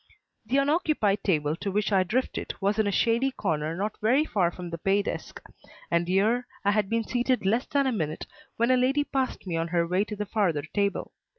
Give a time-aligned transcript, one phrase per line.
[0.47, 4.49] The unoccupied table to which I drifted was in a shady corner not very far
[4.49, 5.39] from the pay desk;
[5.91, 8.25] and here I had been seated less than a minute
[8.57, 11.13] when a lady passed me on her way to the farther table.